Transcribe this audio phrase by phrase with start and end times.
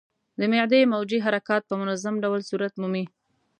[0.39, 3.05] د معدې موجې حرکات په منظم ډول صورت مومي.